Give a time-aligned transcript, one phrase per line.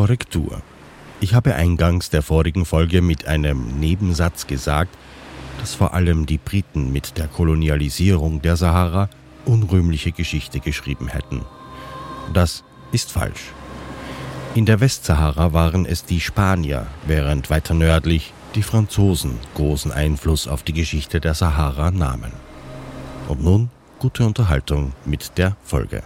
[0.00, 0.62] Korrektur.
[1.20, 4.96] Ich habe eingangs der vorigen Folge mit einem Nebensatz gesagt,
[5.60, 9.10] dass vor allem die Briten mit der Kolonialisierung der Sahara
[9.44, 11.42] unrühmliche Geschichte geschrieben hätten.
[12.32, 13.52] Das ist falsch.
[14.54, 20.62] In der Westsahara waren es die Spanier, während weiter nördlich die Franzosen großen Einfluss auf
[20.62, 22.32] die Geschichte der Sahara nahmen.
[23.28, 26.02] Und nun gute Unterhaltung mit der Folge.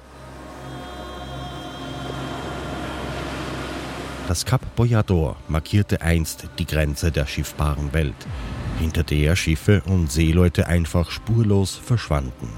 [4.27, 8.15] Das Kap Boyador markierte einst die Grenze der schiffbaren Welt,
[8.81, 12.49] hinter der Schiffe und Seeleute einfach spurlos verschwanden.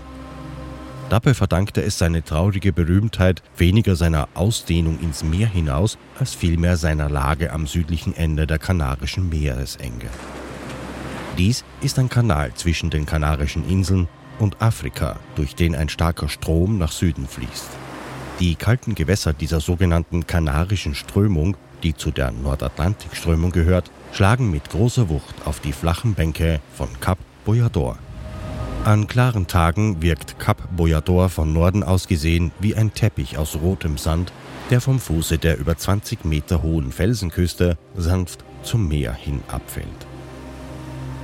[1.10, 7.08] Dabei verdankte es seine traurige Berühmtheit weniger seiner Ausdehnung ins Meer hinaus, als vielmehr seiner
[7.08, 10.08] Lage am südlichen Ende der Kanarischen Meeresenge.
[11.36, 14.08] Dies ist ein Kanal zwischen den Kanarischen Inseln
[14.38, 17.68] und Afrika, durch den ein starker Strom nach Süden fließt.
[18.38, 25.08] Die kalten Gewässer dieser sogenannten Kanarischen Strömung, die zu der Nordatlantikströmung gehört, schlagen mit großer
[25.08, 27.98] Wucht auf die flachen Bänke von Kap Boyador.
[28.84, 33.96] An klaren Tagen wirkt Kap Boyador von Norden aus gesehen wie ein Teppich aus rotem
[33.96, 34.32] Sand,
[34.70, 39.86] der vom Fuße der über 20 Meter hohen Felsenküste sanft zum Meer hin abfällt.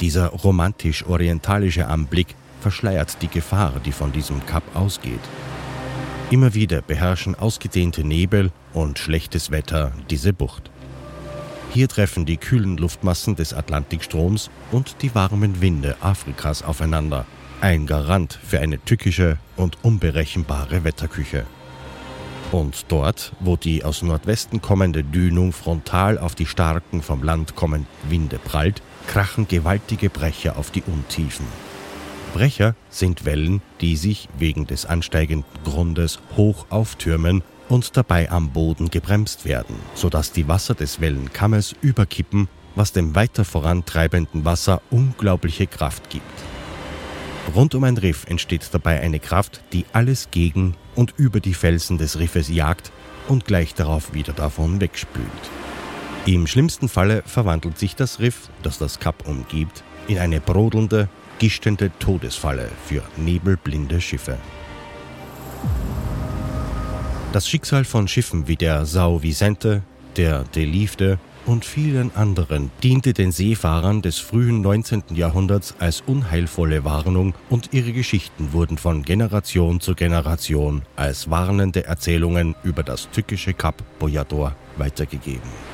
[0.01, 5.21] Dieser romantisch-orientalische Anblick verschleiert die Gefahr, die von diesem Kap ausgeht.
[6.33, 10.71] Immer wieder beherrschen ausgedehnte Nebel und schlechtes Wetter diese Bucht.
[11.75, 17.27] Hier treffen die kühlen Luftmassen des Atlantikstroms und die warmen Winde Afrikas aufeinander
[17.61, 21.45] ein Garant für eine tückische und unberechenbare Wetterküche.
[22.51, 27.89] Und dort, wo die aus Nordwesten kommende Dünung frontal auf die starken vom Land kommenden
[28.09, 31.45] Winde prallt, krachen gewaltige Brecher auf die Untiefen.
[32.33, 38.91] Brecher sind Wellen, die sich wegen des ansteigenden Grundes hoch auftürmen und dabei am Boden
[38.91, 46.11] gebremst werden, sodass die Wasser des Wellenkammes überkippen, was dem weiter vorantreibenden Wasser unglaubliche Kraft
[46.11, 46.25] gibt.
[47.55, 51.99] Rund um ein Riff entsteht dabei eine Kraft, die alles gegen und über die Felsen
[51.99, 52.93] des Riffes jagt
[53.29, 55.27] und gleich darauf wieder davon wegspült.
[56.25, 61.09] Im schlimmsten Falle verwandelt sich das Riff, das das Kap umgibt, in eine brodelnde,
[61.43, 64.39] gischende Todesfalle für nebelblinde Schiffe.
[67.33, 69.83] Das Schicksal von Schiffen wie der Sao Vicente,
[70.17, 75.03] der Delifte und vielen anderen diente den Seefahrern des frühen 19.
[75.15, 82.55] Jahrhunderts als unheilvolle Warnung und ihre Geschichten wurden von Generation zu Generation als warnende Erzählungen
[82.63, 85.72] über das tückische Kap Boyador weitergegeben.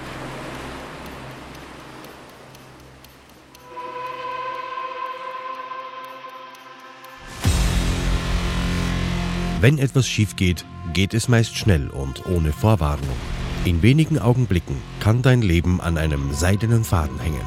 [9.60, 13.16] Wenn etwas schief geht, geht es meist schnell und ohne Vorwarnung.
[13.64, 17.42] In wenigen Augenblicken kann dein Leben an einem seidenen Faden hängen.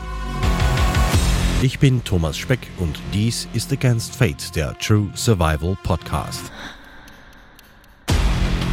[1.61, 6.51] Ich bin Thomas Speck und dies ist Against Fate, der True Survival Podcast.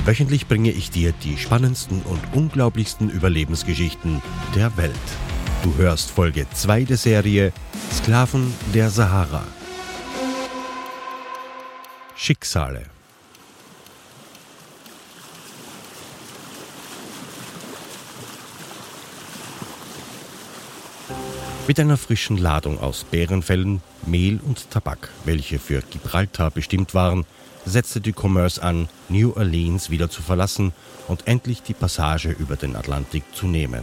[0.05, 4.21] Wöchentlich bringe ich dir die spannendsten und unglaublichsten Überlebensgeschichten
[4.57, 4.95] der Welt.
[5.63, 7.53] Du hörst Folge 2 der Serie
[7.93, 9.45] Sklaven der Sahara.
[12.17, 12.98] Schicksale.
[21.69, 27.27] Mit einer frischen Ladung aus Bärenfellen, Mehl und Tabak, welche für Gibraltar bestimmt waren,
[27.67, 30.73] setzte die Commerce an, New Orleans wieder zu verlassen
[31.09, 33.83] und endlich die Passage über den Atlantik zu nehmen.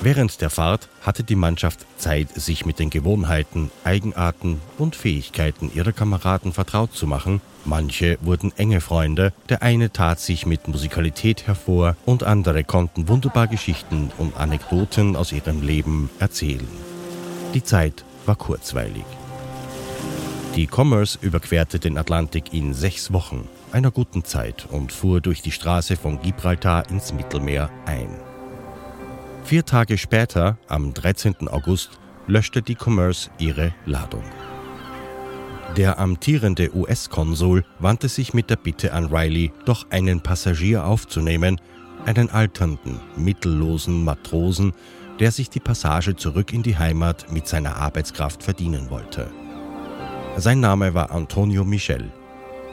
[0.00, 5.90] Während der Fahrt hatte die Mannschaft Zeit, sich mit den Gewohnheiten, Eigenarten und Fähigkeiten ihrer
[5.90, 7.40] Kameraden vertraut zu machen.
[7.64, 13.48] Manche wurden enge Freunde, der eine tat sich mit Musikalität hervor und andere konnten wunderbar
[13.48, 16.68] Geschichten und Anekdoten aus ihrem Leben erzählen.
[17.54, 19.04] Die Zeit war kurzweilig.
[20.54, 25.52] Die Commerce überquerte den Atlantik in sechs Wochen, einer guten Zeit, und fuhr durch die
[25.52, 28.27] Straße von Gibraltar ins Mittelmeer ein.
[29.48, 31.48] Vier Tage später, am 13.
[31.48, 34.22] August, löschte die Commerce ihre Ladung.
[35.74, 41.58] Der amtierende US-Konsul wandte sich mit der Bitte an Riley, doch einen Passagier aufzunehmen,
[42.04, 44.74] einen alternden, mittellosen Matrosen,
[45.18, 49.30] der sich die Passage zurück in die Heimat mit seiner Arbeitskraft verdienen wollte.
[50.36, 52.12] Sein Name war Antonio Michel.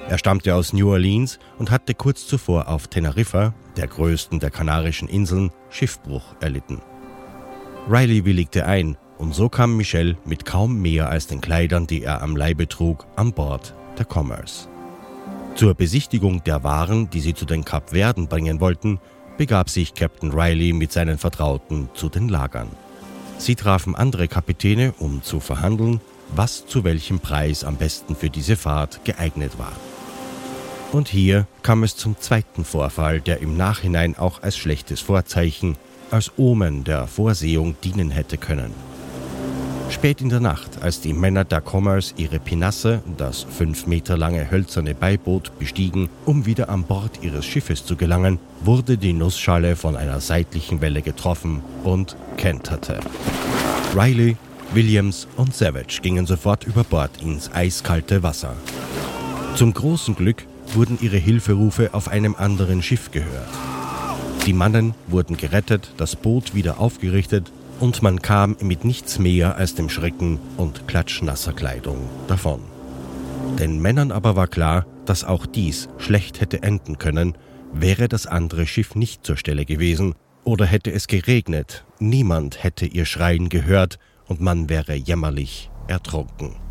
[0.08, 5.08] Er stammte aus New Orleans und hatte kurz zuvor auf Teneriffa, der größten der Kanarischen
[5.08, 6.82] Inseln, Schiffbruch erlitten.
[7.90, 12.22] Riley willigte ein und so kam Michel mit kaum mehr als den Kleidern, die er
[12.22, 14.68] am Leibe trug, an Bord der Commerce.
[15.56, 19.00] Zur Besichtigung der Waren, die sie zu den Kapverden bringen wollten,
[19.38, 22.70] begab sich Captain Riley mit seinen Vertrauten zu den Lagern.
[23.38, 26.00] Sie trafen andere Kapitäne, um zu verhandeln,
[26.36, 29.74] was zu welchem Preis am besten für diese Fahrt geeignet war.
[30.96, 35.76] Und hier kam es zum zweiten Vorfall, der im Nachhinein auch als schlechtes Vorzeichen,
[36.10, 38.72] als Omen der Vorsehung dienen hätte können.
[39.90, 44.50] Spät in der Nacht, als die Männer der Commerce ihre Pinasse, das fünf Meter lange
[44.50, 49.98] hölzerne Beiboot, bestiegen, um wieder an Bord ihres Schiffes zu gelangen, wurde die Nussschale von
[49.98, 53.02] einer seitlichen Welle getroffen und kenterte.
[53.94, 54.38] Riley,
[54.74, 58.56] Williams und Savage gingen sofort über Bord ins eiskalte Wasser.
[59.58, 63.48] Zum großen Glück wurden ihre Hilferufe auf einem anderen Schiff gehört.
[64.46, 69.76] Die Mannen wurden gerettet, das Boot wieder aufgerichtet und man kam mit nichts mehr als
[69.76, 72.60] dem Schrecken und klatschnasser Kleidung davon.
[73.60, 77.38] Den Männern aber war klar, dass auch dies schlecht hätte enden können,
[77.74, 83.06] wäre das andere Schiff nicht zur Stelle gewesen oder hätte es geregnet, niemand hätte ihr
[83.06, 86.65] Schreien gehört und man wäre jämmerlich ertrunken.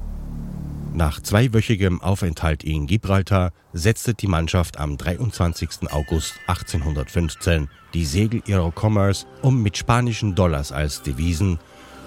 [0.94, 5.90] Nach zweiwöchigem Aufenthalt in Gibraltar setzte die Mannschaft am 23.
[5.90, 11.58] August 1815 die Segel ihrer Commerce, um mit spanischen Dollars als Devisen,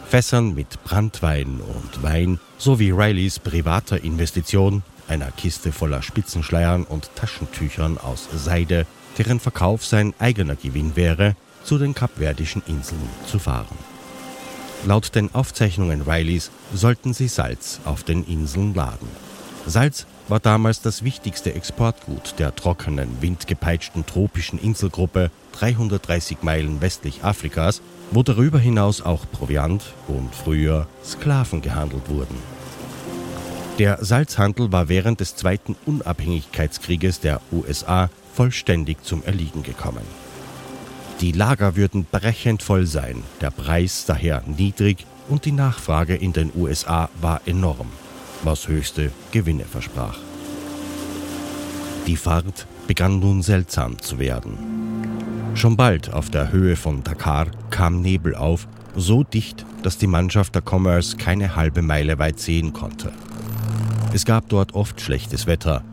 [0.07, 7.97] Fässern mit Brandwein und Wein sowie Rileys privater Investition, einer Kiste voller Spitzenschleiern und Taschentüchern
[7.97, 8.87] aus Seide,
[9.17, 11.35] deren Verkauf sein eigener Gewinn wäre,
[11.65, 13.96] zu den kapverdischen Inseln zu fahren.
[14.85, 19.07] Laut den Aufzeichnungen Rileys sollten sie Salz auf den Inseln laden.
[19.65, 27.81] Salz war damals das wichtigste Exportgut der trockenen, windgepeitschten tropischen Inselgruppe 330 Meilen westlich Afrikas,
[28.11, 32.37] wo darüber hinaus auch Proviant und früher Sklaven gehandelt wurden.
[33.79, 40.26] Der Salzhandel war während des Zweiten Unabhängigkeitskrieges der USA vollständig zum Erliegen gekommen.
[41.21, 46.51] Die Lager würden brechend voll sein, der Preis daher niedrig und die Nachfrage in den
[46.55, 47.87] USA war enorm,
[48.43, 50.19] was höchste Gewinne versprach.
[52.05, 54.57] Die Fahrt begann nun seltsam zu werden.
[55.55, 60.53] Schon bald auf der Höhe von Dakar kam Nebel auf, so dicht, dass die Mannschaft
[60.53, 63.11] der Commerce keine halbe Meile weit sehen konnte.
[64.13, 65.83] Es gab dort oft schlechtes Wetter,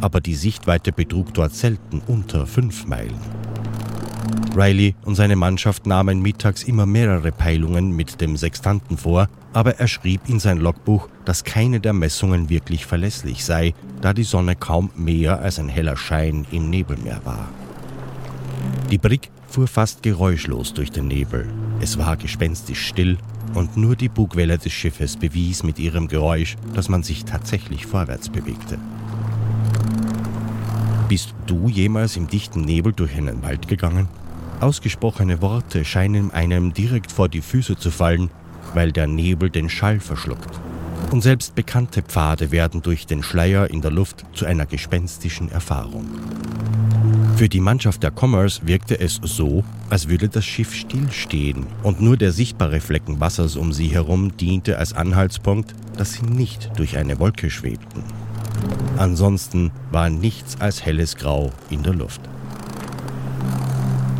[0.00, 3.41] aber die Sichtweite betrug dort selten unter fünf Meilen.
[4.54, 9.88] Riley und seine Mannschaft nahmen mittags immer mehrere Peilungen mit dem Sextanten vor, aber er
[9.88, 14.90] schrieb in sein Logbuch, dass keine der Messungen wirklich verlässlich sei, da die Sonne kaum
[14.94, 17.48] mehr als ein heller Schein im Nebelmeer war.
[18.90, 21.48] Die Brick fuhr fast geräuschlos durch den Nebel.
[21.80, 23.18] Es war gespenstisch still
[23.54, 28.28] und nur die Bugwelle des Schiffes bewies mit ihrem Geräusch, dass man sich tatsächlich vorwärts
[28.28, 28.78] bewegte.
[31.08, 34.08] Bist du jemals im dichten Nebel durch einen Wald gegangen?
[34.60, 38.30] Ausgesprochene Worte scheinen einem direkt vor die Füße zu fallen,
[38.74, 40.60] weil der Nebel den Schall verschluckt.
[41.10, 46.06] Und selbst bekannte Pfade werden durch den Schleier in der Luft zu einer gespenstischen Erfahrung.
[47.36, 52.16] Für die Mannschaft der Commerce wirkte es so, als würde das Schiff stillstehen und nur
[52.16, 57.18] der sichtbare Flecken Wassers um sie herum diente als Anhaltspunkt, dass sie nicht durch eine
[57.18, 58.04] Wolke schwebten.
[58.96, 62.20] Ansonsten war nichts als helles Grau in der Luft.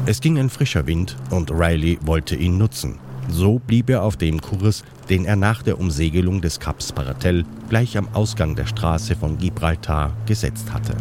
[0.04, 2.98] Es ging ein frischer Wind und Riley wollte ihn nutzen.
[3.28, 7.96] So blieb er auf dem Kurs, den er nach der Umsegelung des Kaps Paratel gleich
[7.96, 10.96] am Ausgang der Straße von Gibraltar gesetzt hatte.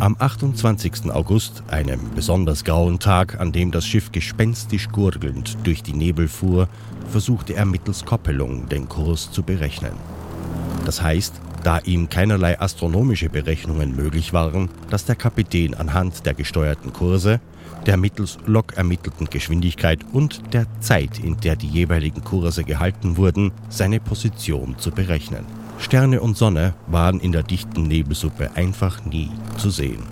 [0.00, 1.12] Am 28.
[1.12, 6.68] August, einem besonders grauen Tag, an dem das Schiff gespenstisch gurgelnd durch die Nebel fuhr,
[7.10, 9.92] versuchte er mittels Koppelung den Kurs zu berechnen.
[10.84, 16.92] Das heißt, da ihm keinerlei astronomische Berechnungen möglich waren, dass der Kapitän anhand der gesteuerten
[16.92, 17.40] Kurse,
[17.86, 23.52] der mittels Lok ermittelten Geschwindigkeit und der Zeit, in der die jeweiligen Kurse gehalten wurden,
[23.68, 25.44] seine Position zu berechnen.
[25.78, 30.02] Sterne und Sonne waren in der dichten Nebelsuppe einfach nie zu sehen.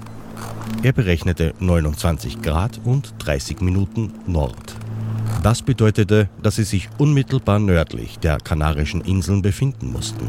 [0.83, 4.77] Er berechnete 29 Grad und 30 Minuten Nord.
[5.43, 10.27] Das bedeutete, dass sie sich unmittelbar nördlich der Kanarischen Inseln befinden mussten.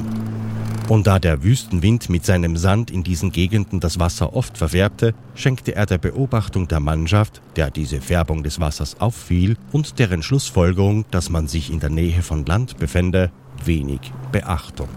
[0.89, 5.75] Und da der Wüstenwind mit seinem Sand in diesen Gegenden das Wasser oft verfärbte, schenkte
[5.75, 11.29] er der Beobachtung der Mannschaft, der diese Färbung des Wassers auffiel, und deren Schlussfolgerung, dass
[11.29, 13.31] man sich in der Nähe von Land befände,
[13.63, 13.99] wenig
[14.31, 14.89] Beachtung.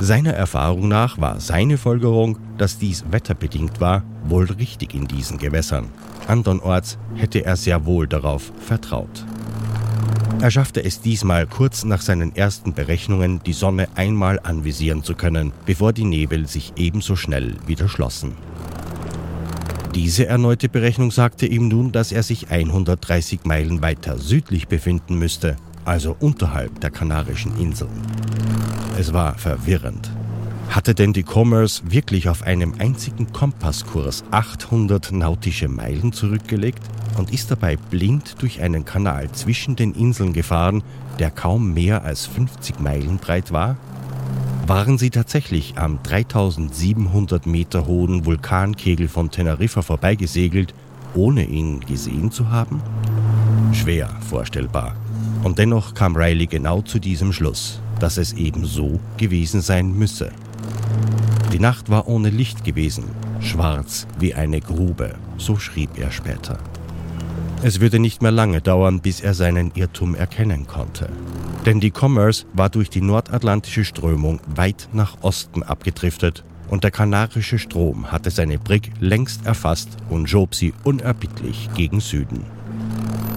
[0.00, 5.90] Seiner Erfahrung nach war seine Folgerung, dass dies wetterbedingt war, wohl richtig in diesen Gewässern.
[6.26, 9.26] Andernorts hätte er sehr wohl darauf vertraut.
[10.40, 15.52] Er schaffte es diesmal kurz nach seinen ersten Berechnungen, die Sonne einmal anvisieren zu können,
[15.66, 18.32] bevor die Nebel sich ebenso schnell wieder schlossen.
[19.94, 25.56] Diese erneute Berechnung sagte ihm nun, dass er sich 130 Meilen weiter südlich befinden müsste,
[25.84, 27.90] also unterhalb der Kanarischen Inseln.
[28.98, 30.10] Es war verwirrend.
[30.68, 36.84] Hatte denn die Commerce wirklich auf einem einzigen Kompasskurs 800 nautische Meilen zurückgelegt
[37.16, 40.82] und ist dabei blind durch einen Kanal zwischen den Inseln gefahren,
[41.18, 43.76] der kaum mehr als 50 Meilen breit war?
[44.66, 50.74] Waren sie tatsächlich am 3700 Meter hohen Vulkankegel von Teneriffa vorbeigesegelt,
[51.14, 52.80] ohne ihn gesehen zu haben?
[53.72, 54.94] Schwer vorstellbar.
[55.42, 60.30] Und dennoch kam Riley genau zu diesem Schluss, dass es eben so gewesen sein müsse.
[61.52, 63.04] Die Nacht war ohne Licht gewesen,
[63.40, 66.58] schwarz wie eine Grube, so schrieb er später.
[67.62, 71.10] Es würde nicht mehr lange dauern, bis er seinen Irrtum erkennen konnte.
[71.66, 77.58] Denn die Commerce war durch die nordatlantische Strömung weit nach Osten abgedriftet und der kanarische
[77.58, 82.44] Strom hatte seine Brig längst erfasst und schob sie unerbittlich gegen Süden.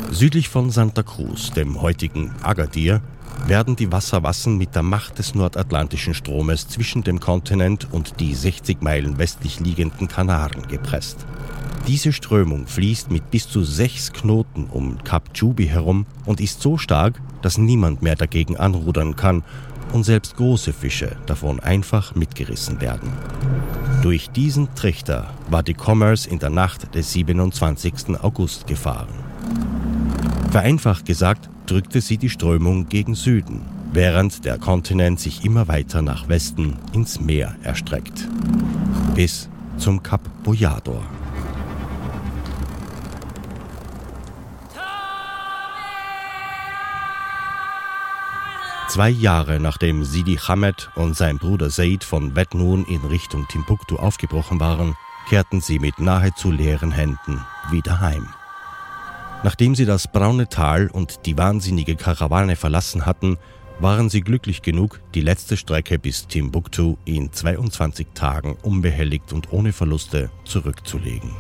[0.09, 3.01] Südlich von Santa Cruz, dem heutigen Agadir,
[3.45, 8.81] werden die Wasserwassen mit der Macht des nordatlantischen Stromes zwischen dem Kontinent und die 60
[8.81, 11.25] Meilen westlich liegenden Kanaren gepresst.
[11.87, 16.77] Diese Strömung fließt mit bis zu sechs Knoten um Kap Jubi herum und ist so
[16.77, 19.43] stark, dass niemand mehr dagegen anrudern kann
[19.91, 23.11] und selbst große Fische davon einfach mitgerissen werden.
[24.01, 28.17] Durch diesen Trichter war die Commerce in der Nacht des 27.
[28.21, 29.09] August gefahren.
[30.51, 33.61] Vereinfacht gesagt drückte sie die Strömung gegen Süden,
[33.91, 38.27] während der Kontinent sich immer weiter nach Westen ins Meer erstreckt.
[39.15, 41.03] Bis zum Kap Boyador.
[48.93, 54.59] Zwei Jahre nachdem Sidi Hamed und sein Bruder Said von Betnun in Richtung Timbuktu aufgebrochen
[54.59, 54.95] waren,
[55.27, 58.27] kehrten sie mit nahezu leeren Händen wieder heim.
[59.41, 63.39] Nachdem sie das braune Tal und die wahnsinnige Karawane verlassen hatten,
[63.79, 69.73] waren sie glücklich genug, die letzte Strecke bis Timbuktu in 22 Tagen unbehelligt und ohne
[69.73, 71.31] Verluste zurückzulegen.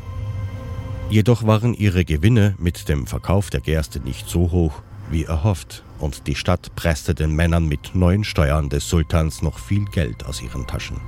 [1.11, 4.81] Jedoch waren ihre Gewinne mit dem Verkauf der Gerste nicht so hoch
[5.11, 9.85] wie erhofft und die Stadt presste den Männern mit neuen Steuern des Sultans noch viel
[9.85, 11.01] Geld aus ihren Taschen.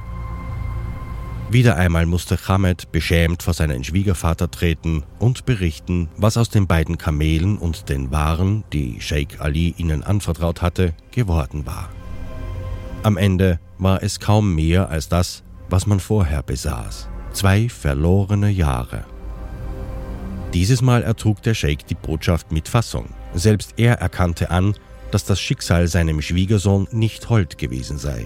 [1.51, 6.97] Wieder einmal musste Hamed beschämt vor seinen Schwiegervater treten und berichten, was aus den beiden
[6.97, 11.89] Kamelen und den Waren, die Sheikh Ali ihnen anvertraut hatte, geworden war.
[13.03, 17.09] Am Ende war es kaum mehr als das, was man vorher besaß.
[17.31, 19.05] Zwei verlorene Jahre.
[20.53, 23.09] Dieses Mal ertrug der Sheikh die Botschaft mit Fassung.
[23.35, 24.73] Selbst er erkannte an,
[25.11, 28.25] dass das Schicksal seinem Schwiegersohn nicht hold gewesen sei.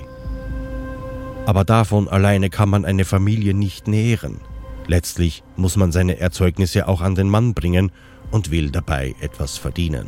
[1.46, 4.40] Aber davon alleine kann man eine Familie nicht nähren.
[4.88, 7.92] Letztlich muss man seine Erzeugnisse auch an den Mann bringen
[8.32, 10.08] und will dabei etwas verdienen.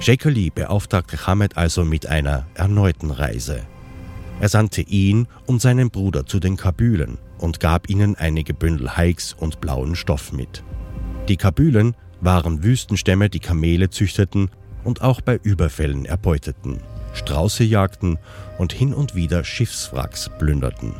[0.00, 3.62] Sheikh Ali beauftragte Hamed also mit einer erneuten Reise.
[4.40, 9.32] Er sandte ihn und seinen Bruder zu den Kabülen und gab ihnen einige Bündel Hikes
[9.32, 10.62] und blauen Stoff mit.
[11.28, 14.50] Die Kabülen waren Wüstenstämme, die Kamele züchteten
[14.86, 16.80] und auch bei Überfällen erbeuteten.
[17.12, 18.18] Strauße jagten
[18.58, 20.94] und hin und wieder Schiffswracks plünderten.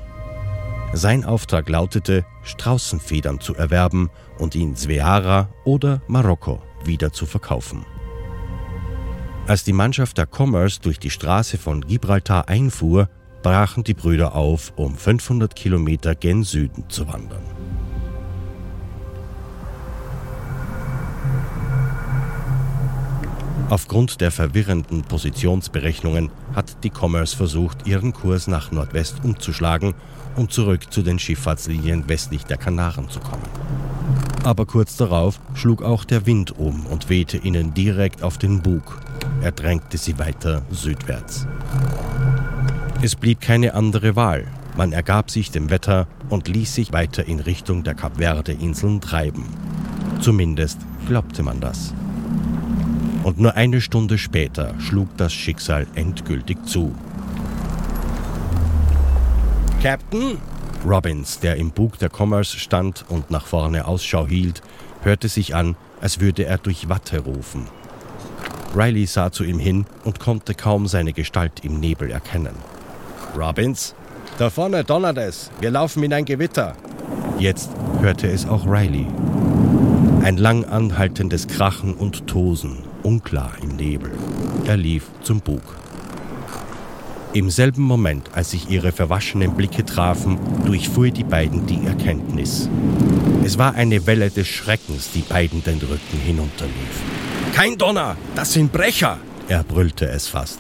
[0.93, 7.85] Sein Auftrag lautete, Straußenfedern zu erwerben und in Sveara oder Marokko wieder zu verkaufen.
[9.47, 13.09] Als die Mannschaft der Commerce durch die Straße von Gibraltar einfuhr,
[13.43, 17.56] brachen die Brüder auf, um 500 Kilometer gen Süden zu wandern.
[23.69, 29.95] Aufgrund der verwirrenden Positionsberechnungen hat die Commerce versucht, ihren Kurs nach Nordwest umzuschlagen,
[30.37, 33.43] um zurück zu den Schifffahrtslinien westlich der Kanaren zu kommen.
[34.45, 39.01] Aber kurz darauf schlug auch der Wind um und wehte ihnen direkt auf den Bug.
[39.43, 41.49] Er drängte sie weiter südwärts.
[43.03, 44.47] Es blieb keine andere Wahl.
[44.77, 49.45] Man ergab sich dem Wetter und ließ sich weiter in Richtung der Kapverde-Inseln treiben.
[50.21, 51.93] Zumindest glaubte man das
[53.27, 56.95] und nur eine Stunde später schlug das Schicksal endgültig zu.
[59.83, 60.39] Captain?
[60.87, 64.63] Robbins, der im Bug der Commerce stand und nach vorne Ausschau hielt,
[65.03, 67.67] hörte sich an, als würde er durch Watte rufen.
[68.77, 72.55] Riley sah zu ihm hin und konnte kaum seine Gestalt im Nebel erkennen.
[73.37, 73.97] Robbins?
[74.39, 75.51] Da vorne donnert es.
[75.59, 76.77] Wir laufen in ein Gewitter.
[77.41, 79.09] Jetzt hörte es auch Riley.
[80.23, 84.11] Ein lang anhaltendes Krachen und Tosen, unklar im Nebel.
[84.67, 85.63] Er lief zum Bug.
[87.33, 92.69] Im selben Moment, als sich ihre verwaschenen Blicke trafen, durchfuhr die beiden die Erkenntnis.
[93.45, 96.97] Es war eine Welle des Schreckens, die beiden den Rücken hinunterlief.
[97.55, 100.59] Kein Donner, das sind Brecher, er brüllte es fast.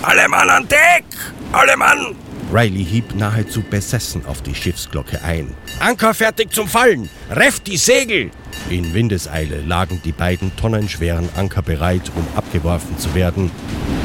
[0.00, 1.04] Alle Mann an Deck!
[1.52, 2.16] Alle Mann!
[2.52, 5.54] Riley hieb nahezu besessen auf die Schiffsglocke ein.
[5.80, 7.08] Anker fertig zum Fallen!
[7.30, 8.30] Reft die Segel!
[8.68, 13.50] In Windeseile lagen die beiden tonnenschweren Anker bereit, um abgeworfen zu werden,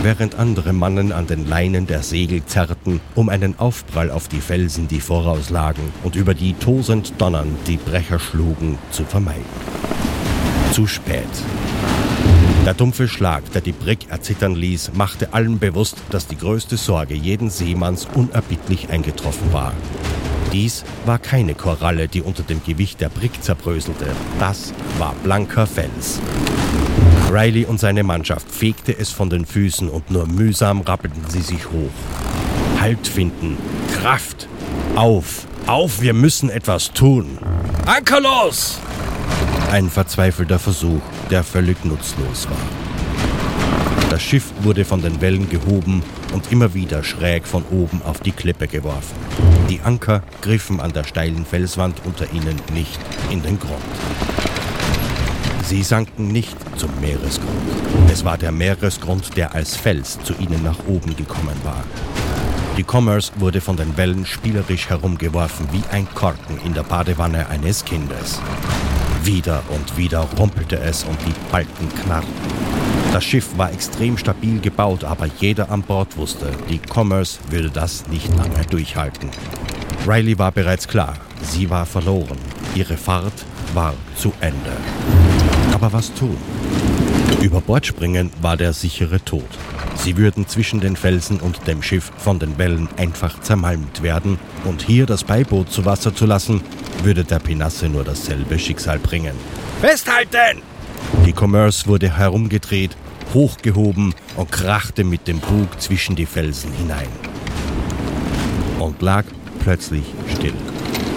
[0.01, 4.87] während andere Mannen an den Leinen der Segel zerrten, um einen Aufprall auf die Felsen,
[4.87, 9.43] die vorauslagen und über die tosend donnernd die Brecher schlugen, zu vermeiden.
[10.71, 11.27] Zu spät.
[12.67, 17.13] Der dumpfe Schlag, der die Brick erzittern ließ, machte allen bewusst, dass die größte Sorge
[17.13, 19.71] jeden Seemanns unerbittlich eingetroffen war.
[20.51, 24.07] Dies war keine Koralle, die unter dem Gewicht der Brick zerbröselte.
[24.37, 26.19] Das war blanker Fels.
[27.31, 31.67] Riley und seine Mannschaft fegte es von den Füßen und nur mühsam rappelten sie sich
[31.67, 32.81] hoch.
[32.81, 33.55] Halt finden,
[33.93, 34.49] Kraft,
[34.97, 37.37] auf, auf, wir müssen etwas tun.
[37.85, 38.81] Anker los!
[39.71, 42.57] Ein verzweifelter Versuch, der völlig nutzlos war.
[44.09, 46.01] Das Schiff wurde von den Wellen gehoben
[46.33, 49.15] und immer wieder schräg von oben auf die Klippe geworfen.
[49.69, 52.97] Die Anker griffen an der steilen Felswand unter ihnen nicht
[53.29, 53.81] in den Grund.
[55.65, 57.49] Sie sanken nicht zum Meeresgrund.
[58.09, 61.83] Es war der Meeresgrund, der als Fels zu ihnen nach oben gekommen war.
[62.77, 67.83] Die Commerce wurde von den Wellen spielerisch herumgeworfen wie ein Korken in der Badewanne eines
[67.83, 68.39] Kindes.
[69.23, 72.33] Wieder und wieder rumpelte es und die Balken knarrten.
[73.13, 78.07] Das Schiff war extrem stabil gebaut, aber jeder an Bord wusste, die Commerce würde das
[78.07, 79.29] nicht lange durchhalten.
[80.07, 82.37] Riley war bereits klar, sie war verloren.
[82.75, 84.77] Ihre Fahrt war zu Ende.
[85.73, 86.37] Aber was tun?
[87.41, 89.47] Über Bord springen war der sichere Tod.
[89.95, 94.81] Sie würden zwischen den Felsen und dem Schiff von den Wellen einfach zermalmt werden und
[94.81, 96.61] hier das Beiboot zu Wasser zu lassen,
[97.03, 99.35] würde der Pinasse nur dasselbe Schicksal bringen.
[99.81, 100.61] Festhalten!
[101.25, 102.95] Die Commerce wurde herumgedreht,
[103.33, 107.09] hochgehoben und krachte mit dem Bug zwischen die Felsen hinein.
[108.79, 109.25] Und lag
[109.59, 110.53] plötzlich still.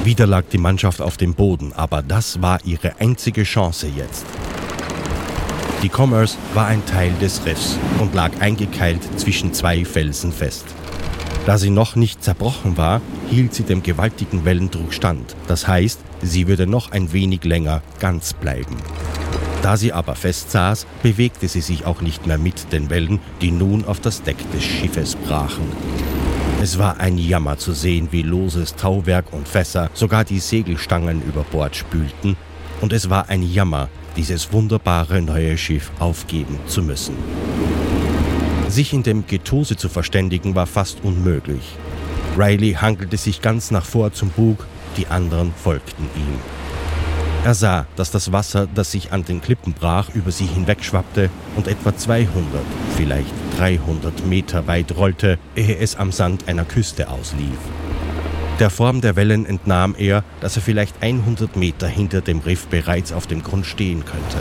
[0.05, 4.25] Wieder lag die Mannschaft auf dem Boden, aber das war ihre einzige Chance jetzt.
[5.83, 10.64] Die Commerce war ein Teil des Riffs und lag eingekeilt zwischen zwei Felsen fest.
[11.46, 15.35] Da sie noch nicht zerbrochen war, hielt sie dem gewaltigen Wellendruck stand.
[15.46, 18.76] Das heißt, sie würde noch ein wenig länger ganz bleiben.
[19.62, 23.85] Da sie aber festsaß, bewegte sie sich auch nicht mehr mit den Wellen, die nun
[23.85, 25.66] auf das Deck des Schiffes brachen.
[26.62, 31.42] Es war ein Jammer zu sehen, wie loses Tauwerk und Fässer sogar die Segelstangen über
[31.42, 32.37] Bord spülten,
[32.81, 37.14] und es war ein Jammer, dieses wunderbare neue Schiff aufgeben zu müssen.
[38.70, 41.76] Sich in dem Getose zu verständigen war fast unmöglich.
[42.38, 44.64] Riley hangelte sich ganz nach vor zum Bug,
[44.96, 46.38] die anderen folgten ihm.
[47.44, 51.66] Er sah, dass das Wasser, das sich an den Klippen brach, über sie hinwegschwappte und
[51.66, 52.62] etwa 200,
[52.96, 57.59] vielleicht 300 Meter weit rollte, ehe es am Sand einer Küste auslief.
[58.61, 63.12] Der Form der Wellen entnahm er, dass er vielleicht 100 Meter hinter dem Riff bereits
[63.12, 64.38] auf dem Grund stehen könnte.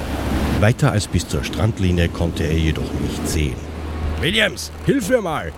[0.60, 3.69] Weiter als bis zur Strandlinie konnte er jedoch nicht sehen.
[4.22, 5.54] Williams, hilf mir mal!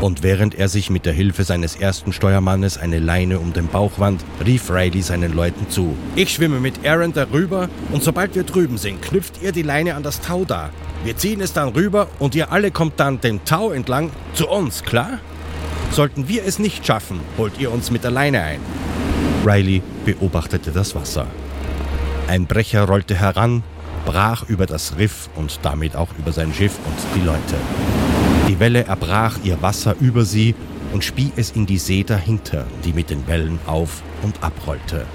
[0.00, 4.00] Und während er sich mit der Hilfe seines ersten Steuermannes eine Leine um den Bauch
[4.00, 5.96] wand, rief Riley seinen Leuten zu.
[6.16, 10.02] Ich schwimme mit Aaron darüber und sobald wir drüben sind, knüpft ihr die Leine an
[10.02, 10.70] das Tau da.
[11.04, 14.82] Wir ziehen es dann rüber und ihr alle kommt dann den Tau entlang zu uns,
[14.82, 15.20] klar?
[15.92, 18.60] Sollten wir es nicht schaffen, holt ihr uns mit der Leine ein.
[19.46, 21.28] Riley beobachtete das Wasser.
[22.26, 23.62] Ein Brecher rollte heran,
[24.04, 27.99] brach über das Riff und damit auch über sein Schiff und die Leute.
[28.60, 30.54] Die Welle erbrach ihr Wasser über sie
[30.92, 35.06] und spie es in die See dahinter, die mit den Wellen auf und abrollte.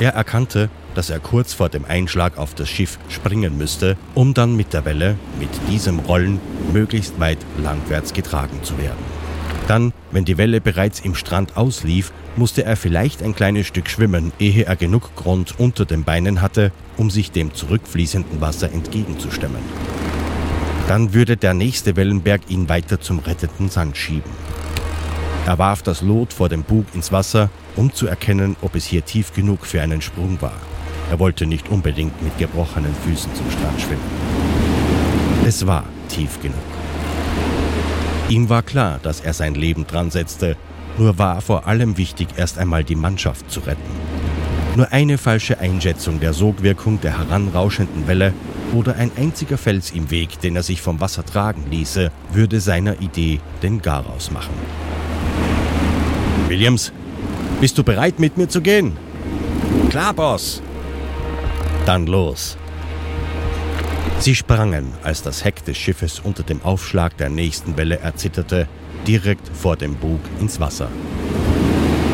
[0.00, 4.56] Er erkannte, dass er kurz vor dem Einschlag auf das Schiff springen müsste, um dann
[4.56, 6.40] mit der Welle, mit diesem Rollen,
[6.72, 8.98] möglichst weit landwärts getragen zu werden.
[9.68, 14.32] Dann, wenn die Welle bereits im Strand auslief, musste er vielleicht ein kleines Stück schwimmen,
[14.40, 19.62] ehe er genug Grund unter den Beinen hatte, um sich dem zurückfließenden Wasser entgegenzustemmen.
[20.88, 24.30] Dann würde der nächste Wellenberg ihn weiter zum rettenden Sand schieben.
[25.44, 29.04] Er warf das Lot vor dem Bug ins Wasser, um zu erkennen, ob es hier
[29.04, 30.60] tief genug für einen Sprung war.
[31.10, 34.00] Er wollte nicht unbedingt mit gebrochenen Füßen zum Strand schwimmen.
[35.44, 36.56] Es war tief genug.
[38.28, 40.56] Ihm war klar, dass er sein Leben dran setzte,
[40.98, 43.82] nur war vor allem wichtig, erst einmal die Mannschaft zu retten.
[44.76, 48.32] Nur eine falsche Einschätzung der Sogwirkung der heranrauschenden Welle
[48.74, 53.00] oder ein einziger Fels im Weg, den er sich vom Wasser tragen ließe, würde seiner
[53.00, 54.54] Idee den Garaus machen.
[56.48, 56.92] Williams,
[57.60, 58.96] bist du bereit, mit mir zu gehen?
[59.90, 60.62] Klar, Boss.
[61.86, 62.56] Dann los.
[64.18, 68.66] Sie sprangen, als das Heck des Schiffes unter dem Aufschlag der nächsten Welle erzitterte,
[69.06, 70.88] direkt vor dem Bug ins Wasser.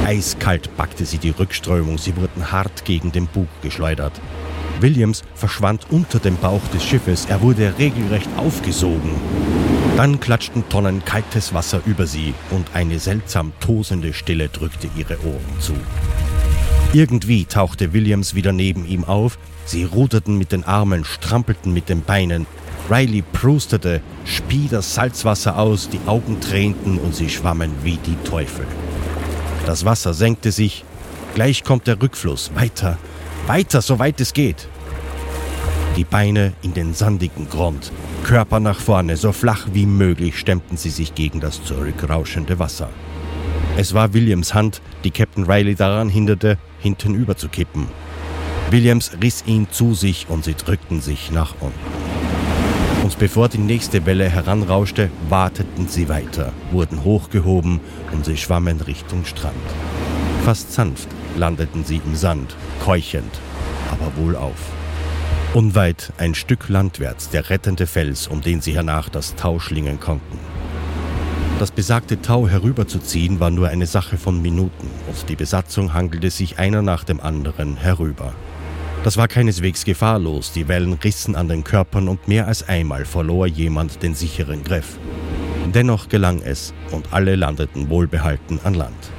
[0.04, 4.12] Eiskalt packte sie die Rückströmung, sie wurden hart gegen den Bug geschleudert.
[4.80, 9.10] Williams verschwand unter dem Bauch des Schiffes, er wurde regelrecht aufgesogen.
[9.96, 15.60] Dann klatschten Tonnen kaltes Wasser über sie und eine seltsam tosende Stille drückte ihre Ohren
[15.60, 15.74] zu.
[16.94, 22.02] Irgendwie tauchte Williams wieder neben ihm auf, sie ruderten mit den Armen, strampelten mit den
[22.02, 22.46] Beinen.
[22.90, 28.66] Riley prustete, spie das Salzwasser aus, die Augen tränten und sie schwammen wie die Teufel.
[29.66, 30.84] Das Wasser senkte sich.
[31.34, 32.50] Gleich kommt der Rückfluss.
[32.54, 32.98] Weiter,
[33.46, 34.68] weiter, soweit es geht.
[35.96, 37.92] Die Beine in den sandigen Grund,
[38.24, 42.88] Körper nach vorne, so flach wie möglich stemmten sie sich gegen das zurückrauschende Wasser.
[43.76, 47.88] Es war Williams Hand, die Captain Riley daran hinderte, hintenüber zu kippen.
[48.70, 51.78] Williams riss ihn zu sich und sie drückten sich nach unten.
[53.02, 57.80] Und bevor die nächste Welle heranrauschte, warteten sie weiter, wurden hochgehoben
[58.12, 59.56] und sie schwammen Richtung Strand.
[60.44, 63.40] Fast sanft landeten sie im Sand, keuchend,
[63.90, 64.72] aber wohlauf.
[65.54, 70.38] Unweit ein Stück landwärts der rettende Fels, um den sie hernach das Tau schlingen konnten.
[71.58, 76.58] Das besagte Tau herüberzuziehen war nur eine Sache von Minuten und die Besatzung hangelte sich
[76.58, 78.32] einer nach dem anderen herüber.
[79.04, 83.46] Das war keineswegs gefahrlos, die Wellen rissen an den Körpern und mehr als einmal verlor
[83.46, 84.98] jemand den sicheren Griff.
[85.74, 89.10] Dennoch gelang es und alle landeten wohlbehalten an Land.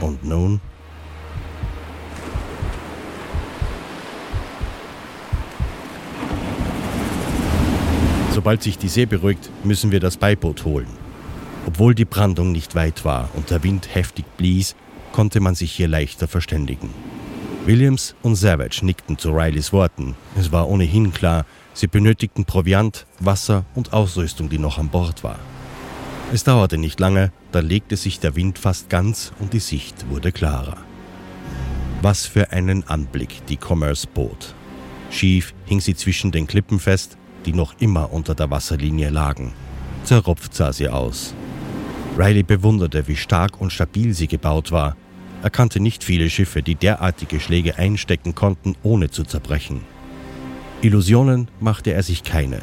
[0.00, 0.60] Und nun?
[8.32, 10.88] Sobald sich die See beruhigt, müssen wir das Beiboot holen.
[11.66, 14.76] Obwohl die Brandung nicht weit war und der Wind heftig blies,
[15.12, 16.90] konnte man sich hier leichter verständigen.
[17.64, 20.14] Williams und Savage nickten zu Rileys Worten.
[20.38, 25.38] Es war ohnehin klar, sie benötigten Proviant, Wasser und Ausrüstung, die noch an Bord war.
[26.32, 30.32] Es dauerte nicht lange, da legte sich der Wind fast ganz und die Sicht wurde
[30.32, 30.78] klarer.
[32.02, 34.54] Was für einen Anblick die Commerce bot.
[35.10, 39.52] Schief hing sie zwischen den Klippen fest, die noch immer unter der Wasserlinie lagen.
[40.04, 41.34] Zerrupft sah sie aus.
[42.18, 44.96] Riley bewunderte, wie stark und stabil sie gebaut war
[45.42, 49.82] er kannte nicht viele Schiffe, die derartige Schläge einstecken konnten, ohne zu zerbrechen.
[50.82, 52.60] Illusionen machte er sich keine.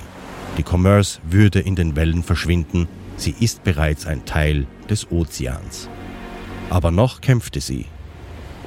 [0.57, 5.89] Die Commerce würde in den Wellen verschwinden, sie ist bereits ein Teil des Ozeans.
[6.69, 7.85] Aber noch kämpfte sie.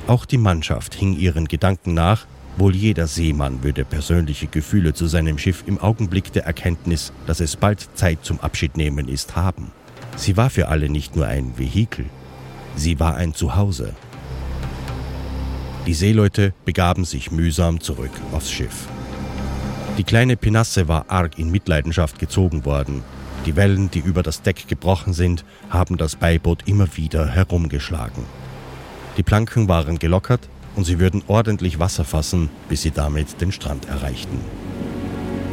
[0.07, 5.39] Auch die Mannschaft hing ihren Gedanken nach, wohl jeder Seemann würde persönliche Gefühle zu seinem
[5.39, 9.73] Schiff im Augenblick der Erkenntnis, dass es bald Zeit zum Abschiednehmen ist, haben.
[10.17, 12.07] Sie war für alle nicht nur ein Vehikel,
[12.77, 13.95] Sie war ein Zuhause.
[15.87, 18.87] Die Seeleute begaben sich mühsam zurück aufs Schiff.
[19.97, 23.03] Die kleine Pinasse war arg in Mitleidenschaft gezogen worden.
[23.47, 28.25] Die Wellen, die über das Deck gebrochen sind, haben das Beiboot immer wieder herumgeschlagen.
[29.17, 33.89] Die Planken waren gelockert und sie würden ordentlich Wasser fassen, bis sie damit den Strand
[33.89, 34.41] erreichten.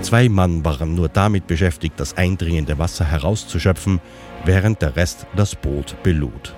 [0.01, 4.01] Zwei Mann waren nur damit beschäftigt, das eindringende Wasser herauszuschöpfen,
[4.43, 6.53] während der Rest das Boot belud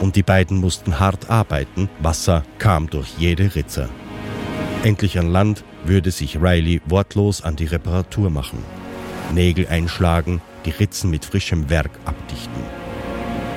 [0.00, 3.88] und die beiden mussten hart arbeiten, Wasser kam durch jede Ritze.
[4.84, 8.58] Endlich an Land würde sich Riley wortlos an die Reparatur machen.
[9.34, 12.62] Nägel einschlagen, die Ritzen mit frischem Werk abdichten.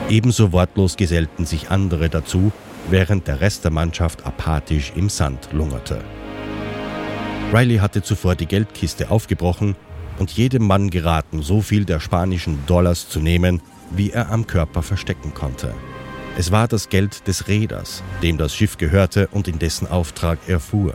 [0.09, 2.53] Ebenso wortlos gesellten sich andere dazu,
[2.89, 6.01] während der Rest der Mannschaft apathisch im Sand lungerte.
[7.53, 9.75] Riley hatte zuvor die Geldkiste aufgebrochen
[10.19, 14.81] und jedem Mann geraten, so viel der spanischen Dollars zu nehmen, wie er am Körper
[14.81, 15.73] verstecken konnte.
[16.37, 20.61] Es war das Geld des Reeders, dem das Schiff gehörte und in dessen Auftrag er
[20.61, 20.93] fuhr.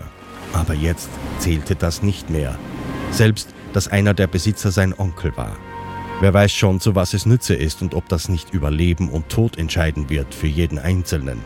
[0.55, 2.59] Aber jetzt zählte das nicht mehr.
[3.11, 5.59] Selbst, dass einer der Besitzer sein Onkel war.
[6.19, 9.29] Wer weiß schon, zu was es Nütze ist und ob das nicht über Leben und
[9.29, 11.45] Tod entscheiden wird für jeden Einzelnen.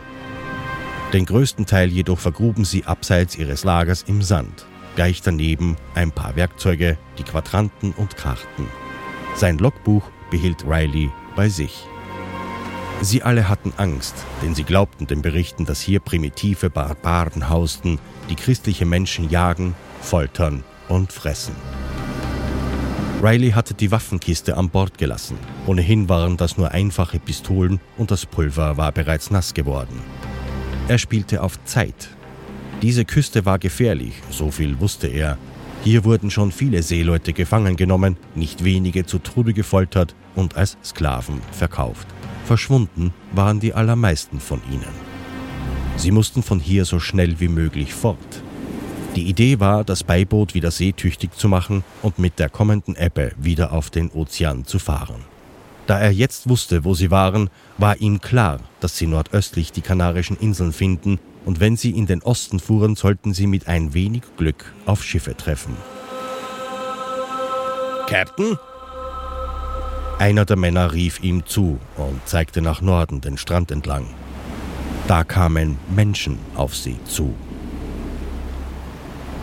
[1.11, 4.65] Den größten Teil jedoch vergruben sie abseits ihres Lagers im Sand.
[4.95, 8.65] Gleich daneben ein paar Werkzeuge, die Quadranten und Karten.
[9.35, 11.85] Sein Logbuch behielt Riley bei sich.
[13.01, 18.35] Sie alle hatten Angst, denn sie glaubten den Berichten, dass hier primitive Barbaren hausten, die
[18.35, 21.55] christliche Menschen jagen, foltern und fressen.
[23.21, 25.37] Riley hatte die Waffenkiste an Bord gelassen.
[25.67, 30.01] Ohnehin waren das nur einfache Pistolen und das Pulver war bereits nass geworden.
[30.87, 32.09] Er spielte auf Zeit.
[32.81, 35.37] Diese Küste war gefährlich, so viel wusste er.
[35.83, 41.41] Hier wurden schon viele Seeleute gefangen genommen, nicht wenige zu Tode gefoltert und als Sklaven
[41.51, 42.07] verkauft.
[42.45, 45.11] Verschwunden waren die allermeisten von ihnen.
[45.95, 48.41] Sie mussten von hier so schnell wie möglich fort.
[49.15, 53.73] Die Idee war, das Beiboot wieder seetüchtig zu machen und mit der kommenden Ebbe wieder
[53.73, 55.25] auf den Ozean zu fahren.
[55.85, 60.37] Da er jetzt wusste, wo sie waren, war ihm klar, dass sie nordöstlich die Kanarischen
[60.37, 64.73] Inseln finden und wenn sie in den Osten fuhren, sollten sie mit ein wenig Glück
[64.85, 65.75] auf Schiffe treffen.
[68.07, 68.57] Captain?
[70.19, 74.05] Einer der Männer rief ihm zu und zeigte nach Norden den Strand entlang.
[75.07, 77.33] Da kamen Menschen auf sie zu.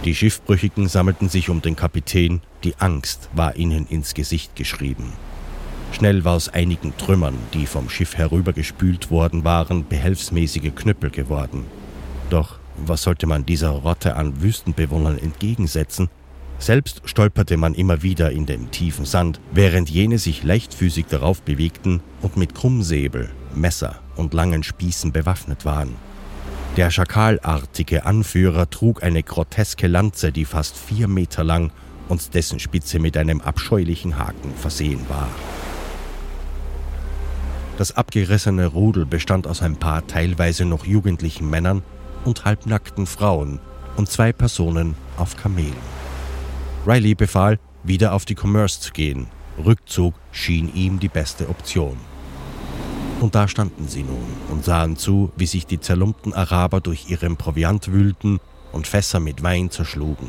[0.04, 5.12] Die Schiffbrüchigen sammelten sich um den Kapitän, die Angst war ihnen ins Gesicht geschrieben.
[5.92, 11.64] Schnell war aus einigen Trümmern, die vom Schiff herübergespült worden waren, behelfsmäßige Knüppel geworden.
[12.30, 16.08] Doch was sollte man dieser Rotte an Wüstenbewohnern entgegensetzen?
[16.60, 22.00] Selbst stolperte man immer wieder in dem tiefen Sand, während jene sich leichtfüßig darauf bewegten
[22.22, 25.94] und mit Krummsäbel, Messer und langen Spießen bewaffnet waren.
[26.78, 31.72] Der schakalartige Anführer trug eine groteske Lanze, die fast vier Meter lang
[32.06, 35.28] und dessen Spitze mit einem abscheulichen Haken versehen war.
[37.78, 41.82] Das abgerissene Rudel bestand aus ein paar teilweise noch jugendlichen Männern
[42.24, 43.58] und halbnackten Frauen
[43.96, 45.74] und zwei Personen auf Kamelen.
[46.86, 49.26] Riley befahl, wieder auf die Commerce zu gehen.
[49.58, 51.96] Rückzug schien ihm die beste Option.
[53.20, 57.36] Und da standen sie nun und sahen zu, wie sich die zerlumpten Araber durch ihren
[57.36, 58.38] Proviant wühlten
[58.72, 60.28] und Fässer mit Wein zerschlugen.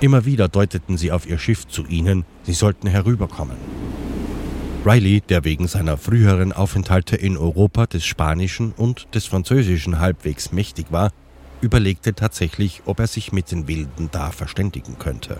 [0.00, 3.56] Immer wieder deuteten sie auf ihr Schiff zu ihnen, sie sollten herüberkommen.
[4.84, 10.86] Riley, der wegen seiner früheren Aufenthalte in Europa des Spanischen und des Französischen halbwegs mächtig
[10.90, 11.12] war,
[11.60, 15.38] überlegte tatsächlich, ob er sich mit den Wilden da verständigen könnte.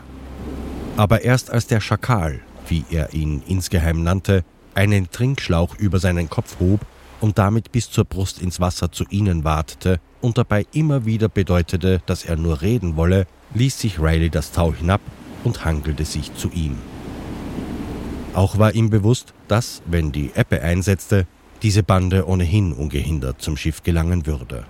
[0.96, 6.58] Aber erst als der Schakal, wie er ihn insgeheim nannte, einen Trinkschlauch über seinen Kopf
[6.60, 6.80] hob
[7.20, 12.02] und damit bis zur Brust ins Wasser zu ihnen watete und dabei immer wieder bedeutete,
[12.06, 15.00] dass er nur reden wolle, ließ sich Riley das Tau hinab
[15.44, 16.78] und hangelte sich zu ihm.
[18.34, 21.26] Auch war ihm bewusst, dass, wenn die Ebbe einsetzte,
[21.62, 24.64] diese Bande ohnehin ungehindert zum Schiff gelangen würde.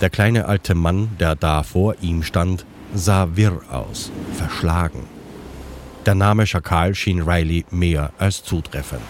[0.00, 5.13] Der kleine alte Mann, der da vor ihm stand, sah wirr aus, verschlagen.
[6.06, 9.00] Der Name Schakal schien Riley mehr als zutreffend.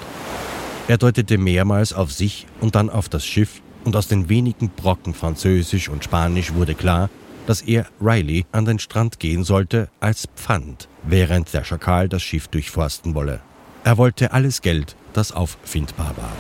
[0.87, 5.13] Er deutete mehrmals auf sich und dann auf das Schiff, und aus den wenigen Brocken
[5.13, 7.11] Französisch und Spanisch wurde klar,
[7.47, 12.49] dass er Riley an den Strand gehen sollte als Pfand, während der Schakal das Schiff
[12.49, 13.41] durchforsten wolle.
[13.83, 16.33] Er wollte alles Geld, das auffindbar war.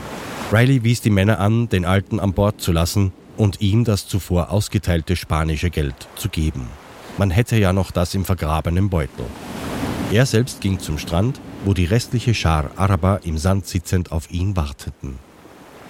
[0.52, 4.50] Riley wies die Männer an, den Alten an Bord zu lassen und ihm das zuvor
[4.50, 6.68] ausgeteilte spanische Geld zu geben.
[7.18, 9.26] Man hätte ja noch das im vergrabenen Beutel.
[10.12, 14.56] Er selbst ging zum Strand, wo die restliche Schar Araber im Sand sitzend auf ihn
[14.56, 15.18] warteten.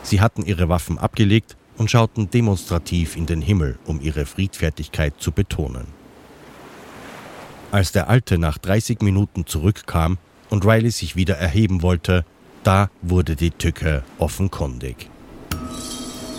[0.03, 5.33] Sie hatten ihre Waffen abgelegt und schauten demonstrativ in den Himmel, um ihre Friedfertigkeit zu
[5.33, 5.87] betonen.
[7.73, 12.25] Als der Alte nach 30 Minuten zurückkam und Riley sich wieder erheben wollte,
[12.63, 15.11] da wurde die Tücke offenkundig.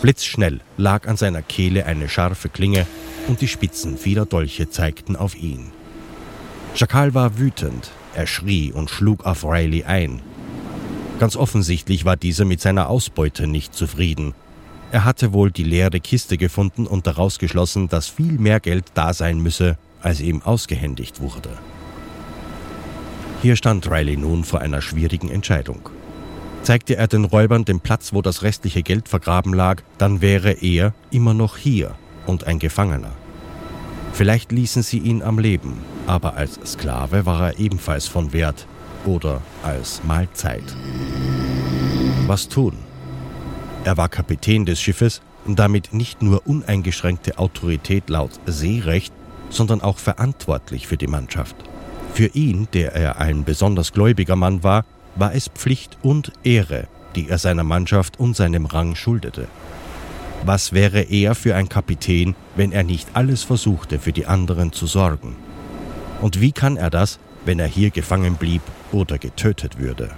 [0.02, 2.88] Blitzschnell lag an seiner Kehle eine scharfe Klinge
[3.28, 5.72] und die Spitzen vieler Dolche zeigten auf ihn.
[6.76, 10.22] Schakal war wütend, er schrie und schlug auf Riley ein.
[11.20, 14.34] Ganz offensichtlich war dieser mit seiner Ausbeute nicht zufrieden
[14.96, 19.14] er hatte wohl die leere Kiste gefunden und daraus geschlossen, dass viel mehr Geld da
[19.14, 21.50] sein müsse, als ihm ausgehändigt wurde.
[23.42, 25.90] Hier stand Riley nun vor einer schwierigen Entscheidung.
[26.64, 30.94] Zeigte er den Räubern den Platz, wo das restliche Geld vergraben lag, dann wäre er
[31.12, 33.12] immer noch hier und ein Gefangener.
[34.14, 35.74] Vielleicht ließen sie ihn am Leben,
[36.08, 38.68] aber als Sklave war er ebenfalls von Wert
[39.06, 40.64] oder als Mahlzeit.
[42.28, 42.78] Was tun?
[43.84, 49.14] Er war Kapitän des Schiffes und damit nicht nur uneingeschränkte Autorität laut Seerecht,
[49.50, 51.56] sondern auch verantwortlich für die Mannschaft.
[52.14, 57.30] Für ihn, der er ein besonders gläubiger Mann war, war es Pflicht und Ehre, die
[57.30, 59.48] er seiner Mannschaft und seinem Rang schuldete.
[60.44, 64.88] Was wäre er für ein Kapitän, wenn er nicht alles versuchte, für die anderen zu
[64.88, 65.36] sorgen?
[66.26, 70.10] Und wie kann er das, wenn er hier gefangen blieb oder getötet würde?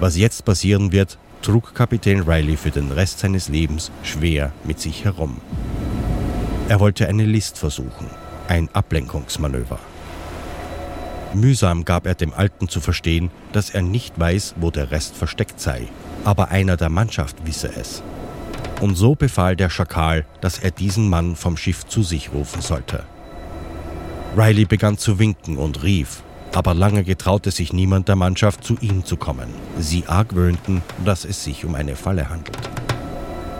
[0.00, 5.04] Was jetzt passieren wird, trug Kapitän Riley für den Rest seines Lebens schwer mit sich
[5.04, 5.40] herum.
[6.68, 8.10] Er wollte eine List versuchen,
[8.48, 9.78] ein Ablenkungsmanöver.
[11.32, 15.60] Mühsam gab er dem Alten zu verstehen, dass er nicht weiß, wo der Rest versteckt
[15.60, 15.86] sei,
[16.24, 18.02] aber einer der Mannschaft wisse es.
[18.80, 23.04] Und so befahl der Schakal, dass er diesen Mann vom Schiff zu sich rufen sollte.
[24.36, 29.04] Riley begann zu winken und rief, aber lange getraute sich niemand der Mannschaft, zu ihm
[29.04, 29.48] zu kommen.
[29.78, 32.58] Sie argwöhnten, dass es sich um eine Falle handelt.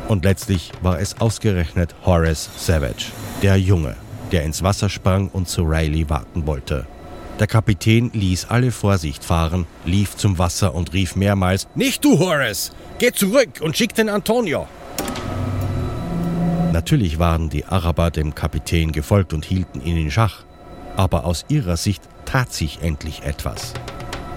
[0.09, 3.95] Und letztlich war es ausgerechnet Horace Savage, der Junge,
[4.33, 6.87] der ins Wasser sprang und zu Riley warten wollte.
[7.39, 12.73] Der Kapitän ließ alle Vorsicht fahren, lief zum Wasser und rief mehrmals: Nicht du, Horace!
[12.99, 14.67] Geh zurück und schick den Antonio!
[16.73, 20.45] Natürlich waren die Araber dem Kapitän gefolgt und hielten ihn in Schach,
[20.97, 23.75] aber aus ihrer Sicht tat sich endlich etwas.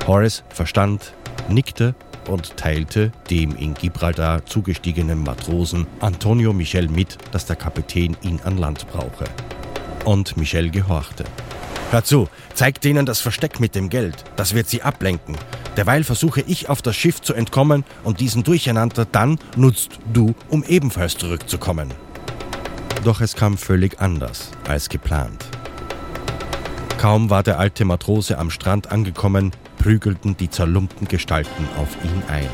[0.06, 1.13] Horace verstand,
[1.50, 1.96] nickte
[2.28, 8.58] und teilte dem in Gibraltar zugestiegenen Matrosen Antonio Michel mit, dass der Kapitän ihn an
[8.58, 9.26] Land brauche.
[10.06, 11.26] Und Michel gehorchte.
[11.91, 14.26] Hör zu, zeig denen das Versteck mit dem Geld.
[14.36, 15.38] Das wird sie ablenken.
[15.78, 20.63] Derweil versuche ich auf das Schiff zu entkommen und diesen Durcheinander dann nutzt du, um
[20.63, 21.93] ebenfalls zurückzukommen.
[23.06, 25.46] Doch es kam völlig anders als geplant.
[26.98, 32.50] Kaum war der alte Matrose am Strand angekommen, prügelten die zerlumpten Gestalten auf ihn ein.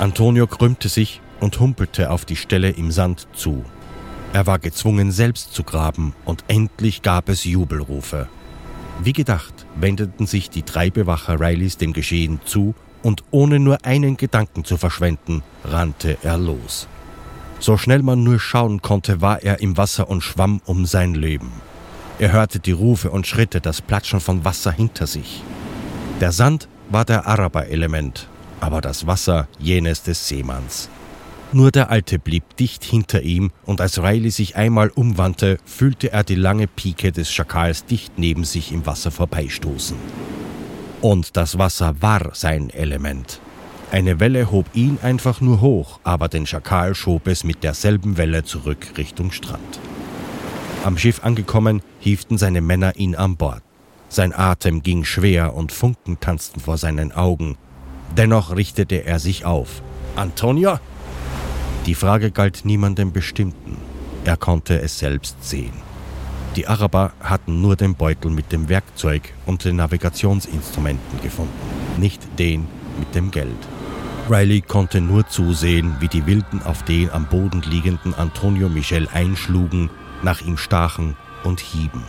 [0.00, 3.64] Antonio krümmte sich und humpelte auf die Stelle im Sand zu.
[4.32, 8.28] Er war gezwungen, selbst zu graben, und endlich gab es Jubelrufe.
[9.02, 14.16] Wie gedacht, wendeten sich die drei Bewacher Rileys dem Geschehen zu, und ohne nur einen
[14.16, 16.88] Gedanken zu verschwenden, rannte er los.
[17.60, 21.52] So schnell man nur schauen konnte, war er im Wasser und schwamm um sein Leben.
[22.18, 25.42] Er hörte die Rufe und Schritte, das Platschen von Wasser hinter sich.
[26.20, 28.26] Der Sand war der Araber-Element,
[28.58, 30.88] aber das Wasser jenes des Seemanns.
[31.52, 36.24] Nur der Alte blieb dicht hinter ihm, und als Riley sich einmal umwandte, fühlte er
[36.24, 39.96] die lange Pike des Schakals dicht neben sich im Wasser vorbeistoßen.
[41.02, 43.40] Und das Wasser war sein Element.
[43.92, 48.42] Eine Welle hob ihn einfach nur hoch, aber den Schakal schob es mit derselben Welle
[48.42, 49.78] zurück Richtung Strand.
[50.86, 53.60] Am Schiff angekommen, hieften seine Männer ihn an Bord.
[54.08, 57.58] Sein Atem ging schwer und Funken tanzten vor seinen Augen.
[58.16, 59.82] Dennoch richtete er sich auf.
[60.14, 60.80] Antonia,
[61.86, 63.78] die Frage galt niemandem Bestimmten.
[64.24, 65.72] Er konnte es selbst sehen.
[66.54, 71.50] Die Araber hatten nur den Beutel mit dem Werkzeug und den Navigationsinstrumenten gefunden,
[71.98, 73.58] nicht den mit dem Geld.
[74.30, 79.90] Riley konnte nur zusehen, wie die Wilden auf den am Boden liegenden Antonio Michel einschlugen,
[80.22, 82.02] nach ihm stachen und hieben.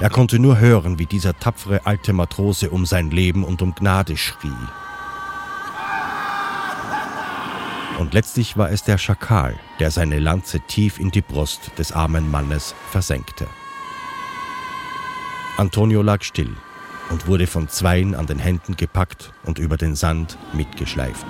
[0.00, 4.16] Er konnte nur hören, wie dieser tapfere alte Matrose um sein Leben und um Gnade
[4.16, 4.50] schrie.
[7.98, 12.30] Und letztlich war es der Schakal, der seine Lanze tief in die Brust des armen
[12.30, 13.46] Mannes versenkte.
[15.56, 16.56] Antonio lag still
[17.10, 21.26] und wurde von Zweien an den Händen gepackt und über den Sand mitgeschleift.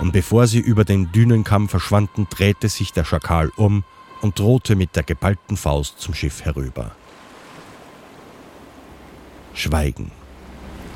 [0.00, 3.84] Und bevor sie über den Dünenkamm verschwanden, drehte sich der Schakal um
[4.20, 6.92] und drohte mit der geballten Faust zum Schiff herüber.
[9.54, 10.10] Schweigen.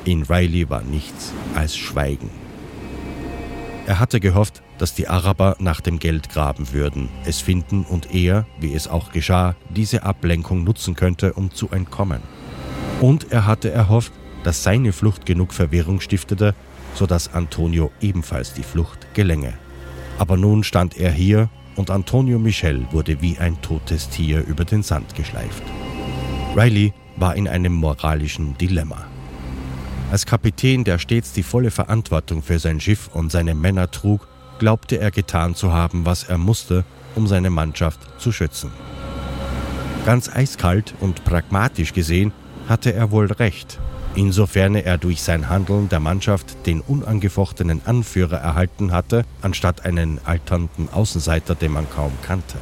[0.05, 2.29] In Riley war nichts als Schweigen.
[3.85, 8.45] Er hatte gehofft, dass die Araber nach dem Geld graben würden, es finden und er,
[8.59, 12.21] wie es auch geschah, diese Ablenkung nutzen könnte, um zu entkommen.
[13.01, 16.55] Und er hatte erhofft, dass seine Flucht genug Verwirrung stiftete,
[16.95, 19.53] sodass Antonio ebenfalls die Flucht gelänge.
[20.17, 24.83] Aber nun stand er hier und Antonio Michel wurde wie ein totes Tier über den
[24.83, 25.63] Sand geschleift.
[26.55, 29.05] Riley war in einem moralischen Dilemma.
[30.11, 34.27] Als Kapitän, der stets die volle Verantwortung für sein Schiff und seine Männer trug,
[34.59, 38.71] glaubte er getan zu haben, was er musste, um seine Mannschaft zu schützen.
[40.05, 42.31] Ganz eiskalt und pragmatisch gesehen
[42.67, 43.79] hatte er wohl recht,
[44.15, 50.89] insofern er durch sein Handeln der Mannschaft den unangefochtenen Anführer erhalten hatte, anstatt einen alternden
[50.89, 52.57] Außenseiter, den man kaum kannte.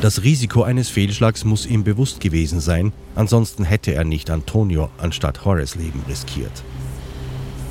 [0.00, 5.44] Das Risiko eines Fehlschlags muss ihm bewusst gewesen sein, ansonsten hätte er nicht Antonio anstatt
[5.44, 6.62] Horace Leben riskiert.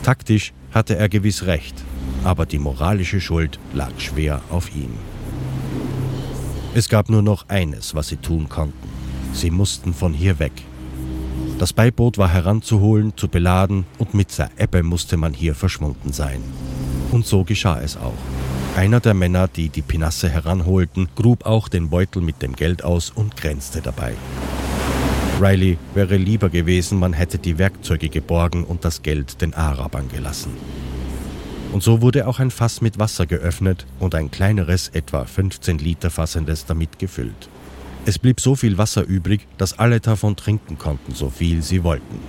[0.04, 1.76] Taktisch hatte er gewiss recht,
[2.24, 4.92] aber die moralische Schuld lag schwer auf ihm.
[6.76, 8.88] Es gab nur noch eines, was sie tun konnten.
[9.34, 10.52] Sie mussten von hier weg.
[11.58, 16.42] Das Beiboot war heranzuholen, zu beladen und mit der Ebbe musste man hier verschwunden sein.
[17.12, 18.14] Und so geschah es auch.
[18.78, 23.10] Einer der Männer, die die Pinasse heranholten, grub auch den Beutel mit dem Geld aus
[23.10, 24.14] und grenzte dabei.
[25.42, 30.52] Riley wäre lieber gewesen, man hätte die Werkzeuge geborgen und das Geld den Arabern gelassen.
[31.72, 36.10] Und so wurde auch ein Fass mit Wasser geöffnet und ein kleineres, etwa 15 Liter
[36.10, 37.50] fassendes damit gefüllt.
[38.06, 42.20] Es blieb so viel Wasser übrig, dass alle davon trinken konnten, so viel sie wollten.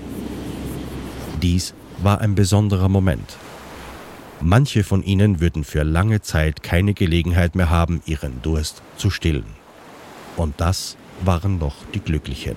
[1.43, 3.39] Dies war ein besonderer Moment,
[4.43, 9.45] Manche von ihnen würden für lange Zeit keine Gelegenheit mehr haben, ihren Durst zu stillen.
[10.37, 12.57] Und das waren noch die Glücklichen.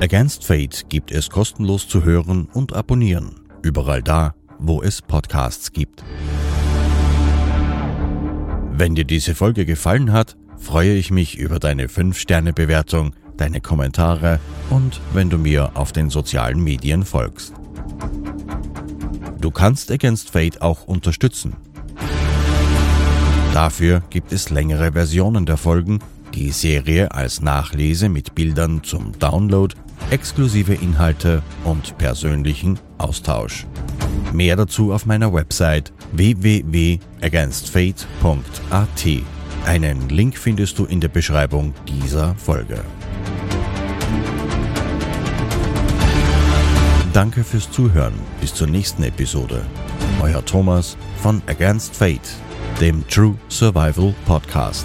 [0.00, 6.04] Against Fate gibt es kostenlos zu hören und abonnieren, überall da, wo es Podcasts gibt.
[8.72, 14.40] Wenn dir diese Folge gefallen hat, freue ich mich über deine 5-Sterne-Bewertung, deine Kommentare
[14.70, 17.54] und wenn du mir auf den sozialen Medien folgst.
[19.40, 21.56] Du kannst Against Fate auch unterstützen.
[23.52, 26.00] Dafür gibt es längere Versionen der Folgen,
[26.36, 29.74] die Serie als Nachlese mit Bildern zum Download,
[30.10, 33.66] exklusive Inhalte und persönlichen Austausch.
[34.32, 39.06] Mehr dazu auf meiner Website www.againstfate.at.
[39.64, 42.84] Einen Link findest du in der Beschreibung dieser Folge.
[47.12, 48.12] Danke fürs Zuhören.
[48.42, 49.64] Bis zur nächsten Episode.
[50.20, 52.28] Euer Thomas von Against Fate,
[52.78, 54.84] dem True Survival Podcast.